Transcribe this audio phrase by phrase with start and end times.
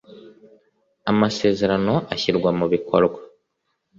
[1.11, 3.19] amasezerano ashyirwa mu bikorwa